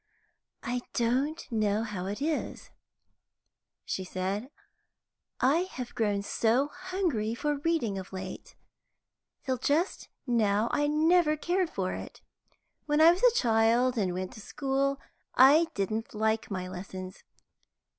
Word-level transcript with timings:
"I 0.63 0.81
don't 0.95 1.45
know 1.51 1.83
how 1.83 2.07
it 2.07 2.23
is," 2.23 2.71
she 3.85 4.03
said, 4.03 4.49
"I 5.39 5.59
have 5.73 5.93
grown 5.93 6.23
so 6.23 6.69
hungry 6.69 7.35
for 7.35 7.59
reading 7.59 7.99
of 7.99 8.11
late. 8.11 8.55
Till 9.45 9.59
just 9.59 10.09
now 10.25 10.69
I 10.71 10.87
never 10.87 11.37
cared 11.37 11.69
for 11.69 11.93
it. 11.93 12.19
When 12.87 12.99
I 12.99 13.11
was 13.11 13.21
a 13.21 13.35
child 13.37 13.95
and 13.95 14.11
went 14.15 14.33
to 14.33 14.41
school, 14.41 14.99
I 15.35 15.67
didn't 15.75 16.15
like 16.15 16.49
my 16.49 16.67
lessons. 16.67 17.23